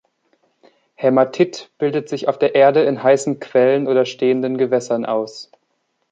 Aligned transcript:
Hämatit 0.95 1.69
bildet 1.77 2.09
sich 2.09 2.27
auf 2.27 2.39
der 2.39 2.55
Erde 2.55 2.81
in 2.85 3.03
heißen 3.03 3.39
Quellen 3.39 3.87
oder 3.87 4.05
stehenden 4.05 4.57
Gewässern 4.57 5.05
aus. 5.05 5.51